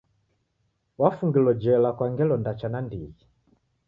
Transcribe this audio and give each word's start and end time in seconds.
Wafungilo 0.97 1.53
jela 1.61 1.89
kwa 1.97 2.07
ngelo 2.11 2.35
ndacha 2.37 2.67
nandighi. 2.69 3.11